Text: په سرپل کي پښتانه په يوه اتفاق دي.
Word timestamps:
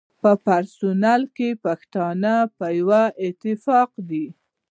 په 0.21 0.31
سرپل 0.75 1.21
کي 1.35 1.49
پښتانه 1.63 2.33
په 2.57 2.65
يوه 2.79 3.01
اتفاق 3.27 3.89
دي. 4.09 4.25